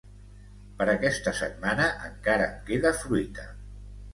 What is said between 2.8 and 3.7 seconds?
fruita